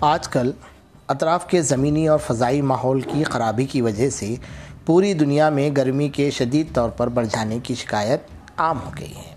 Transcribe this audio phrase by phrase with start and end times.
[0.00, 0.50] آج کل
[1.08, 4.34] اطراف کے زمینی اور فضائی ماحول کی خرابی کی وجہ سے
[4.86, 8.22] پوری دنیا میں گرمی کے شدید طور پر بڑھ جانے کی شکایت
[8.56, 9.34] عام ہو گئی ہے۔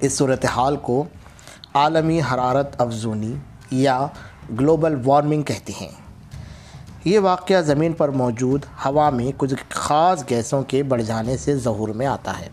[0.00, 1.04] اس صورتحال کو
[1.74, 3.34] عالمی حرارت افزونی
[3.70, 4.06] یا
[4.60, 5.90] گلوبل وارمنگ کہتے ہیں۔
[7.04, 11.88] یہ واقعہ زمین پر موجود ہوا میں کچھ خاص گیسوں کے بڑھ جانے سے ظہور
[11.88, 12.48] میں آتا ہے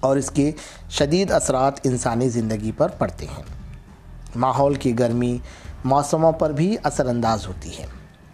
[0.00, 0.52] اور اس کے
[0.90, 3.65] شدید اثرات انسانی زندگی پر پڑتے ہیں۔
[4.36, 5.38] ماحول کی گرمی
[5.84, 7.86] موسموں پر بھی اثر انداز ہوتی ہے۔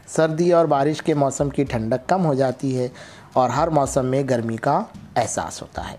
[0.07, 2.89] سردی اور بارش کے موسم کی ٹھنڈک کم ہو جاتی ہے
[3.33, 4.83] اور ہر موسم میں گرمی کا
[5.17, 5.97] احساس ہوتا ہے۔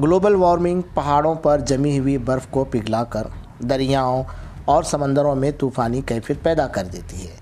[0.00, 3.26] گلوبل وارمنگ پہاڑوں پر جمی ہوئی برف کو پگھلا کر
[3.58, 4.22] دریاؤں
[4.64, 7.36] اور سمندروں میں طوفانی کیفیت پیدا کر دیتی ہے۔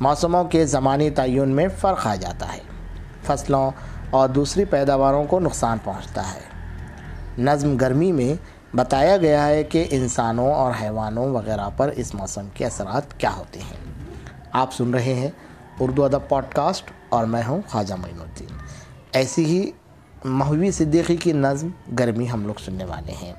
[0.00, 2.60] موسموں کے زمانی تعین میں فرق آ جاتا ہے۔
[3.22, 3.70] فصلوں
[4.10, 6.40] اور دوسری پیداواروں کو نقصان پہنچتا ہے۔
[7.38, 12.66] نظم گرمی میں بتایا گیا ہے کہ انسانوں اور حیوانوں وغیرہ پر اس موسم کے
[12.66, 13.76] اثرات کیا ہوتے ہیں۔
[14.52, 15.30] آپ سن رہے ہیں
[15.80, 18.56] اردو ادب پوڈ کاسٹ اور میں ہوں خواجہ معین الدین۔
[19.12, 19.70] ایسی ہی
[20.24, 23.32] مہوی صدیقی کی نظم گرمی ہم لوگ سننے والے ہیں۔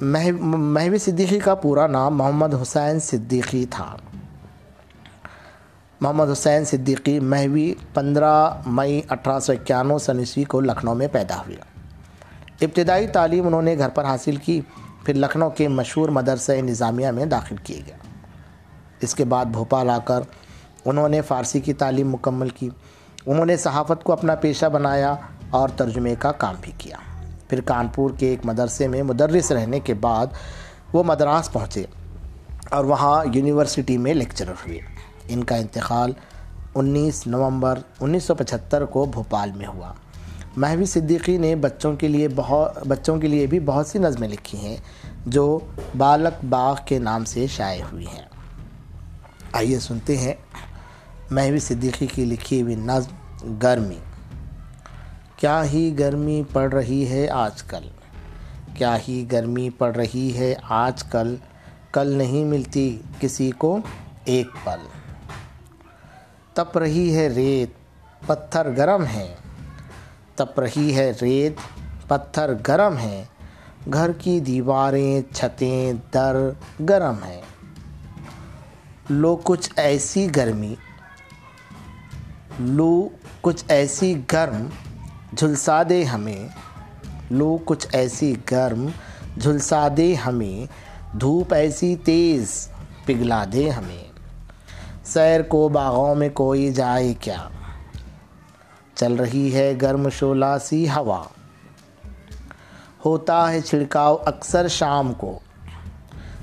[0.00, 3.96] مہوی صدیقی کا پورا نام محمد حسین صدیقی تھا۔
[6.00, 11.36] محمد حسین صدیقی مہوی پندرہ مئی اٹھارہ سو اکیانوے سن عیسوی کو لکھنؤ میں پیدا
[11.36, 11.56] ہوئے
[12.60, 14.60] ابتدائی تعلیم انہوں نے گھر پر حاصل کی،
[15.04, 17.96] پھر لکھنؤ کے مشہور مدرسہ نظامیہ میں داخل کیے گیا
[19.00, 20.20] اس کے بعد بھوپال آ کر
[20.84, 22.68] انہوں نے فارسی کی تعلیم مکمل کی۔
[23.26, 25.14] انہوں نے صحافت کو اپنا پیشہ بنایا
[25.50, 26.96] اور ترجمے کا کام بھی کیا۔
[27.48, 30.26] پھر کانپور کے ایک مدرسے میں مدرس رہنے کے بعد
[30.92, 31.84] وہ مدراس پہنچے
[32.70, 34.78] اور وہاں یونیورسٹی میں لیکچرر ہوئے۔
[35.28, 36.12] ان کا انتقال
[36.74, 39.92] انیس نومبر انیس سو پچہتر کو بھوپال میں ہوا۔
[40.56, 44.58] مہوی صدیقی نے بچوں کے لیے بہت بچوں کے لیے بھی بہت سی نظمیں لکھی
[44.58, 44.76] ہیں،
[45.26, 45.58] جو
[45.98, 48.24] بالک باغ کے نام سے شائع ہوئی ہیں۔
[49.52, 50.34] آئیے سنتے ہیں
[51.30, 53.98] مہوی صدیقی کی لکھی ہوئی نظم، گرمی۔
[55.36, 57.88] کیا ہی گرمی پڑ رہی ہے آج کل؟
[58.74, 61.36] کیا ہی گرمی پڑ رہی ہے آج کل؟
[61.92, 63.78] کل نہیں ملتی کسی کو
[64.24, 64.78] ایک پل۔
[66.54, 67.70] تپ رہی ہے ریت،
[68.26, 69.34] پتھر گرم ہے
[70.36, 71.52] تپ رہی ہے ریت،
[72.08, 73.24] پتھر گرم ہے۔
[73.92, 76.36] گھر کی دیواریں، چھتیں، در
[76.88, 77.42] گرم ہیں۔
[79.10, 80.74] لو کچھ ایسی گرمی،
[82.60, 83.08] لو
[83.40, 84.66] کچھ ایسی گرم
[85.36, 86.48] جھلسا دے ہمیں۔
[87.30, 88.86] لو کچھ ایسی گرم
[89.40, 90.66] جھلسا دے ہمیں۔
[91.20, 92.68] دھوپ ایسی تیز
[93.06, 94.04] پگھلا دے ہمیں۔
[95.04, 97.48] سیر کو باغوں میں کوئی جائے کیا؟
[98.94, 101.24] چل رہی ہے گرم شولہ سی ہوا۔
[103.04, 105.38] ہوتا ہے چھڑکاؤ اکثر شام کو۔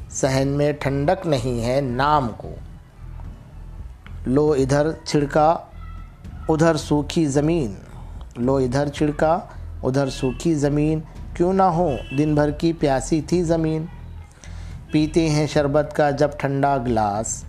[0.10, 2.56] صحن میں ٹھنڈک نہیں ہے نام کو۔
[4.26, 5.58] لو ادھر چھڑکا،
[6.50, 7.74] ادھر سوکھی زمین۔
[8.38, 9.40] لو ادھر چھڑکا،
[9.84, 11.00] ادھر سوکھی زمین۔
[11.34, 13.86] کیوں نہ ہو دن بھر کی پیاسی تھی زمین۔
[14.92, 17.44] پیتے ہیں شربت کا جب ٹھنڈا گلاس،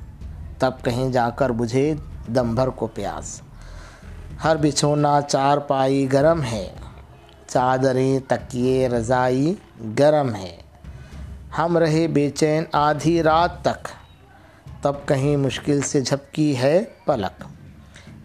[0.59, 1.95] تب کہیں جا کر بجھے
[2.37, 3.41] دم بھر کو پیاس۔
[4.45, 6.69] ہر بچھونا چار پائی گرم ہے۔
[7.47, 9.55] چادریں، تکیے، رضائی
[9.99, 10.57] گرم ہے۔
[11.59, 13.89] ہم رہے بے چین آدھی رات تک۔
[14.83, 17.45] تب کہیں مشکل سے جھپکی ہے پلک۔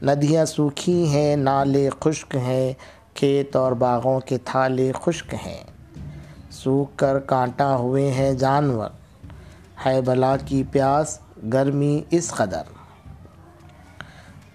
[0.04, 2.74] ندیاں سوکھی ہیں، نالے خشک ہیں۔
[3.14, 5.64] کھیت اور باغوں کے تھالے خشک ہیں۔
[6.52, 8.90] سوکھ کر کانٹا ہوئے ہیں جانور۔
[9.86, 11.20] ہے بلا کی پیاس
[11.54, 12.77] گرمی اس قدر۔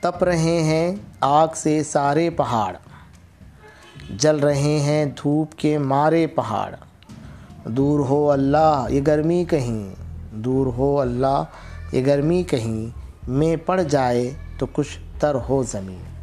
[0.02, 2.76] تپ رہے ہیں آگ سے سارے پہاڑ۔
[4.18, 6.74] جل رہے ہیں دھوپ کے مارے پہاڑ۔
[7.64, 9.94] دور ہو اللہ یہ گرمی کہیں۔
[10.32, 11.44] دور ہو اللہ
[11.92, 12.98] یہ گرمی کہیں۔
[13.28, 16.21] میں پڑ جائے تو کچھ تر ہو زمین۔